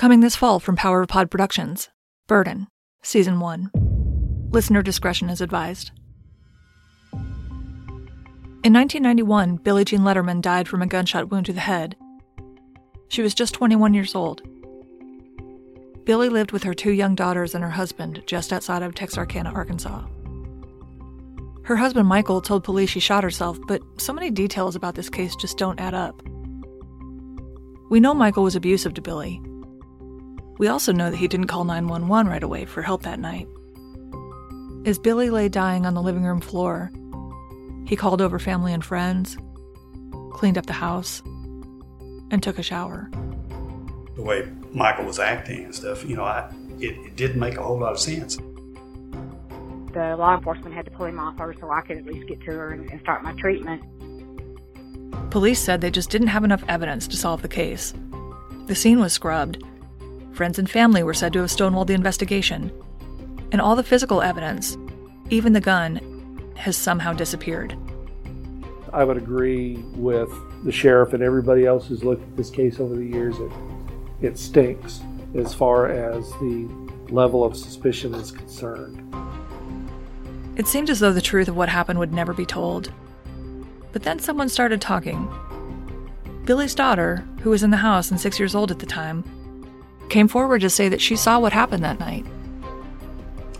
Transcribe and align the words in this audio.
Coming 0.00 0.20
this 0.20 0.34
fall 0.34 0.60
from 0.60 0.76
Power 0.76 1.02
of 1.02 1.08
Pod 1.08 1.30
Productions 1.30 1.90
Burden, 2.26 2.68
Season 3.02 3.38
1. 3.38 4.48
Listener 4.50 4.80
discretion 4.80 5.28
is 5.28 5.42
advised. 5.42 5.90
In 8.64 8.72
1991, 8.72 9.56
Billie 9.56 9.84
Jean 9.84 10.00
Letterman 10.00 10.40
died 10.40 10.68
from 10.68 10.80
a 10.80 10.86
gunshot 10.86 11.30
wound 11.30 11.44
to 11.44 11.52
the 11.52 11.60
head. 11.60 11.96
She 13.08 13.20
was 13.20 13.34
just 13.34 13.52
21 13.52 13.92
years 13.92 14.14
old. 14.14 14.40
Billie 16.06 16.30
lived 16.30 16.52
with 16.52 16.62
her 16.62 16.72
two 16.72 16.92
young 16.92 17.14
daughters 17.14 17.54
and 17.54 17.62
her 17.62 17.68
husband 17.68 18.22
just 18.24 18.54
outside 18.54 18.82
of 18.82 18.94
Texarkana, 18.94 19.50
Arkansas. 19.50 20.06
Her 21.64 21.76
husband 21.76 22.08
Michael 22.08 22.40
told 22.40 22.64
police 22.64 22.88
she 22.88 23.00
shot 23.00 23.22
herself, 23.22 23.58
but 23.68 23.82
so 23.98 24.14
many 24.14 24.30
details 24.30 24.76
about 24.76 24.94
this 24.94 25.10
case 25.10 25.36
just 25.36 25.58
don't 25.58 25.78
add 25.78 25.92
up. 25.92 26.22
We 27.90 28.00
know 28.00 28.14
Michael 28.14 28.44
was 28.44 28.56
abusive 28.56 28.94
to 28.94 29.02
Billie. 29.02 29.42
We 30.60 30.68
also 30.68 30.92
know 30.92 31.10
that 31.10 31.16
he 31.16 31.26
didn't 31.26 31.46
call 31.46 31.64
911 31.64 32.30
right 32.30 32.42
away 32.42 32.66
for 32.66 32.82
help 32.82 33.04
that 33.04 33.18
night. 33.18 33.48
As 34.84 34.98
Billie 34.98 35.30
lay 35.30 35.48
dying 35.48 35.86
on 35.86 35.94
the 35.94 36.02
living 36.02 36.22
room 36.22 36.42
floor, 36.42 36.92
he 37.86 37.96
called 37.96 38.20
over 38.20 38.38
family 38.38 38.74
and 38.74 38.84
friends, 38.84 39.38
cleaned 40.32 40.58
up 40.58 40.66
the 40.66 40.74
house, 40.74 41.22
and 42.30 42.42
took 42.42 42.58
a 42.58 42.62
shower. 42.62 43.10
The 44.16 44.22
way 44.22 44.52
Michael 44.74 45.06
was 45.06 45.18
acting 45.18 45.64
and 45.64 45.74
stuff, 45.74 46.04
you 46.04 46.14
know, 46.14 46.24
I, 46.24 46.52
it, 46.78 46.94
it 47.06 47.16
didn't 47.16 47.40
make 47.40 47.56
a 47.56 47.62
whole 47.62 47.78
lot 47.78 47.92
of 47.92 47.98
sense. 47.98 48.36
The 49.94 50.14
law 50.18 50.36
enforcement 50.36 50.74
had 50.74 50.84
to 50.84 50.90
pull 50.90 51.06
him 51.06 51.18
off 51.18 51.38
her 51.38 51.54
so 51.58 51.70
I 51.70 51.80
could 51.80 51.96
at 51.96 52.04
least 52.04 52.28
get 52.28 52.38
to 52.40 52.50
her 52.50 52.72
and, 52.72 52.90
and 52.90 53.00
start 53.00 53.22
my 53.22 53.32
treatment. 53.32 53.82
Police 55.30 55.58
said 55.58 55.80
they 55.80 55.90
just 55.90 56.10
didn't 56.10 56.28
have 56.28 56.44
enough 56.44 56.62
evidence 56.68 57.08
to 57.08 57.16
solve 57.16 57.40
the 57.40 57.48
case. 57.48 57.94
The 58.66 58.74
scene 58.74 59.00
was 59.00 59.14
scrubbed. 59.14 59.64
Friends 60.40 60.58
and 60.58 60.70
family 60.70 61.02
were 61.02 61.12
said 61.12 61.34
to 61.34 61.40
have 61.40 61.50
stonewalled 61.50 61.88
the 61.88 61.92
investigation. 61.92 62.72
And 63.52 63.60
all 63.60 63.76
the 63.76 63.82
physical 63.82 64.22
evidence, 64.22 64.78
even 65.28 65.52
the 65.52 65.60
gun, 65.60 66.54
has 66.56 66.78
somehow 66.78 67.12
disappeared. 67.12 67.76
I 68.90 69.04
would 69.04 69.18
agree 69.18 69.76
with 69.96 70.30
the 70.64 70.72
sheriff 70.72 71.12
and 71.12 71.22
everybody 71.22 71.66
else 71.66 71.86
who's 71.86 72.02
looked 72.02 72.22
at 72.22 72.38
this 72.38 72.48
case 72.48 72.80
over 72.80 72.96
the 72.96 73.04
years. 73.04 73.38
It, 73.38 73.52
it 74.22 74.38
stinks 74.38 75.00
as 75.34 75.52
far 75.52 75.88
as 75.88 76.26
the 76.40 76.66
level 77.10 77.44
of 77.44 77.54
suspicion 77.54 78.14
is 78.14 78.32
concerned. 78.32 79.14
It 80.56 80.66
seemed 80.66 80.88
as 80.88 81.00
though 81.00 81.12
the 81.12 81.20
truth 81.20 81.48
of 81.48 81.56
what 81.56 81.68
happened 81.68 81.98
would 81.98 82.14
never 82.14 82.32
be 82.32 82.46
told. 82.46 82.90
But 83.92 84.04
then 84.04 84.18
someone 84.18 84.48
started 84.48 84.80
talking. 84.80 85.28
Billie's 86.46 86.74
daughter, 86.74 87.26
who 87.42 87.50
was 87.50 87.62
in 87.62 87.68
the 87.68 87.76
house 87.76 88.10
and 88.10 88.18
six 88.18 88.38
years 88.38 88.54
old 88.54 88.70
at 88.70 88.78
the 88.78 88.86
time, 88.86 89.22
came 90.10 90.28
forward 90.28 90.60
to 90.60 90.70
say 90.70 90.88
that 90.88 91.00
she 91.00 91.16
saw 91.16 91.38
what 91.38 91.52
happened 91.52 91.84
that 91.84 92.00
night. 92.00 92.26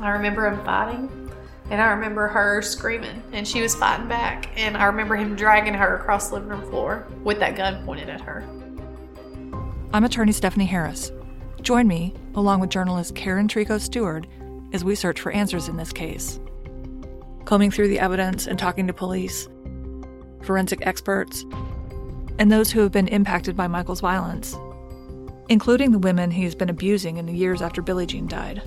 I 0.00 0.10
remember 0.10 0.46
him 0.46 0.62
fighting, 0.64 1.30
and 1.70 1.80
I 1.80 1.90
remember 1.90 2.26
her 2.28 2.60
screaming, 2.62 3.22
and 3.32 3.46
she 3.46 3.62
was 3.62 3.74
fighting 3.74 4.08
back. 4.08 4.50
And 4.56 4.76
I 4.76 4.84
remember 4.84 5.16
him 5.16 5.36
dragging 5.36 5.74
her 5.74 5.96
across 5.96 6.28
the 6.28 6.34
living 6.34 6.50
room 6.50 6.62
floor 6.68 7.06
with 7.22 7.38
that 7.38 7.56
gun 7.56 7.84
pointed 7.84 8.08
at 8.08 8.20
her. 8.20 8.44
I'm 9.92 10.04
attorney 10.04 10.32
Stephanie 10.32 10.66
Harris. 10.66 11.12
Join 11.62 11.86
me, 11.86 12.14
along 12.34 12.60
with 12.60 12.70
journalist 12.70 13.14
Karen 13.14 13.48
Tricot 13.48 13.80
Steward, 13.80 14.26
as 14.72 14.84
we 14.84 14.94
search 14.94 15.20
for 15.20 15.32
answers 15.32 15.68
in 15.68 15.76
this 15.76 15.92
case. 15.92 16.40
Combing 17.44 17.70
through 17.70 17.88
the 17.88 17.98
evidence 17.98 18.46
and 18.46 18.58
talking 18.58 18.86
to 18.86 18.92
police, 18.92 19.48
forensic 20.42 20.86
experts, 20.86 21.44
and 22.38 22.50
those 22.50 22.70
who 22.70 22.80
have 22.80 22.92
been 22.92 23.08
impacted 23.08 23.56
by 23.56 23.66
Michael's 23.66 24.00
violence, 24.00 24.56
including 25.50 25.90
the 25.90 25.98
women 25.98 26.30
he 26.30 26.44
has 26.44 26.54
been 26.54 26.70
abusing 26.70 27.16
in 27.16 27.26
the 27.26 27.32
years 27.32 27.60
after 27.60 27.82
Billie 27.82 28.06
Jean 28.06 28.28
died. 28.28 28.62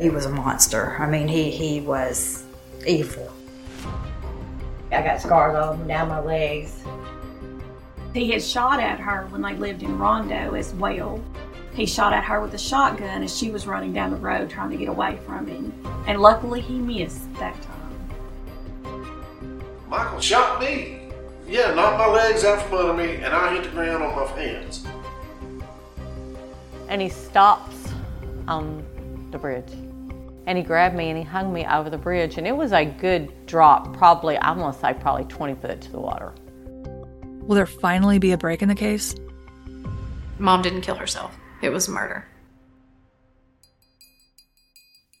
He 0.00 0.08
was 0.08 0.24
a 0.24 0.30
monster. 0.30 0.96
I 0.98 1.06
mean, 1.06 1.26
he, 1.26 1.50
he 1.50 1.80
was 1.80 2.44
evil. 2.86 3.30
I 4.92 5.02
got 5.02 5.20
scars 5.20 5.56
all 5.56 5.76
down 5.76 6.08
my 6.08 6.20
legs. 6.20 6.82
He 8.14 8.30
had 8.30 8.42
shot 8.42 8.78
at 8.78 9.00
her 9.00 9.26
when 9.30 9.42
they 9.42 9.54
lived 9.54 9.82
in 9.82 9.98
Rondo 9.98 10.54
as 10.54 10.72
well. 10.74 11.22
He 11.74 11.86
shot 11.86 12.12
at 12.12 12.24
her 12.24 12.40
with 12.40 12.54
a 12.54 12.58
shotgun 12.58 13.22
as 13.22 13.36
she 13.36 13.50
was 13.50 13.66
running 13.66 13.92
down 13.92 14.10
the 14.10 14.16
road 14.16 14.50
trying 14.50 14.70
to 14.70 14.76
get 14.76 14.88
away 14.88 15.18
from 15.26 15.46
him. 15.46 15.72
And 16.06 16.20
luckily 16.20 16.60
he 16.60 16.78
missed 16.78 17.32
that 17.34 17.56
time. 17.62 19.62
Michael 19.88 20.20
shot 20.20 20.60
me. 20.60 21.00
Yeah, 21.48 21.74
knocked 21.74 21.98
my 21.98 22.06
legs 22.06 22.44
out 22.44 22.62
from 22.62 22.78
under 22.78 22.94
me, 22.94 23.16
and 23.16 23.34
I 23.34 23.54
hit 23.54 23.64
the 23.64 23.70
ground 23.70 24.02
on 24.02 24.14
my 24.14 24.40
hands. 24.40 24.86
And 26.92 27.00
he 27.00 27.08
stops 27.08 27.74
on 28.46 28.84
the 29.30 29.38
bridge. 29.38 29.72
And 30.46 30.58
he 30.58 30.62
grabbed 30.62 30.94
me 30.94 31.08
and 31.08 31.16
he 31.16 31.24
hung 31.24 31.50
me 31.50 31.64
over 31.64 31.88
the 31.88 31.96
bridge. 31.96 32.36
And 32.36 32.46
it 32.46 32.54
was 32.54 32.72
a 32.72 32.84
good 32.84 33.46
drop, 33.46 33.96
probably, 33.96 34.36
I 34.36 34.52
want 34.52 34.74
to 34.74 34.80
say, 34.82 34.92
probably 34.92 35.24
20 35.24 35.54
foot 35.54 35.80
to 35.80 35.90
the 35.90 35.98
water. 35.98 36.34
Will 37.46 37.54
there 37.54 37.64
finally 37.64 38.18
be 38.18 38.32
a 38.32 38.36
break 38.36 38.60
in 38.60 38.68
the 38.68 38.74
case? 38.74 39.14
Mom 40.38 40.60
didn't 40.60 40.82
kill 40.82 40.96
herself, 40.96 41.34
it 41.62 41.70
was 41.70 41.88
murder. 41.88 42.26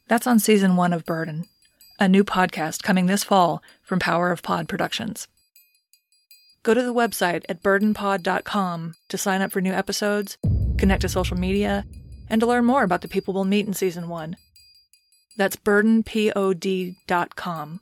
That's 0.08 0.26
on 0.26 0.40
season 0.40 0.76
one 0.76 0.92
of 0.92 1.06
Burden, 1.06 1.46
a 1.98 2.06
new 2.06 2.22
podcast 2.22 2.82
coming 2.82 3.06
this 3.06 3.24
fall 3.24 3.62
from 3.82 3.98
Power 3.98 4.30
of 4.30 4.42
Pod 4.42 4.68
Productions. 4.68 5.26
Go 6.62 6.74
to 6.74 6.82
the 6.82 6.92
website 6.92 7.44
at 7.48 7.62
burdenpod.com 7.62 8.94
to 9.08 9.16
sign 9.16 9.40
up 9.40 9.52
for 9.52 9.62
new 9.62 9.72
episodes, 9.72 10.36
connect 10.82 11.02
to 11.02 11.08
social 11.08 11.36
media, 11.36 11.84
and 12.28 12.40
to 12.40 12.46
learn 12.46 12.64
more 12.64 12.82
about 12.82 13.02
the 13.02 13.08
people 13.08 13.32
we'll 13.32 13.44
meet 13.44 13.68
in 13.68 13.72
season 13.72 14.08
one. 14.08 14.34
That's 15.36 15.54
burdenpod.com. 15.54 17.80